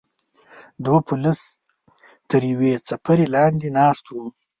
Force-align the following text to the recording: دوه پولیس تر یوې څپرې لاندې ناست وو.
دوه 0.83 0.99
پولیس 1.07 1.41
تر 2.29 2.41
یوې 2.51 2.71
څپرې 2.87 3.25
لاندې 3.35 3.67
ناست 3.77 4.05
وو. 4.09 4.25